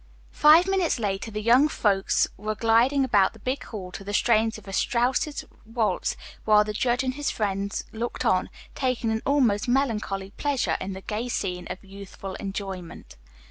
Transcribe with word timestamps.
Five 0.31 0.67
minutes 0.67 0.97
later 0.97 1.29
the 1.29 1.43
young 1.43 1.67
folks 1.67 2.27
were 2.35 2.55
gliding 2.55 3.05
about 3.05 3.33
the 3.33 3.39
big 3.39 3.61
hall 3.65 3.91
to 3.91 4.03
the 4.03 4.15
strains 4.15 4.57
of 4.57 4.67
a 4.67 4.73
Strauss' 4.73 5.43
waltz, 5.63 6.17
while 6.43 6.63
the 6.63 6.73
judge 6.73 7.03
and 7.03 7.13
his 7.13 7.29
friends 7.29 7.83
looked 7.91 8.25
on, 8.25 8.49
taking 8.73 9.11
an 9.11 9.21
almost 9.27 9.67
melancholy 9.67 10.31
pleasure 10.31 10.75
in 10.81 10.93
the 10.93 11.01
gay 11.01 11.29
scene 11.29 11.67
of 11.69 11.85
youthful 11.85 12.33
enjoyment. 12.39 13.15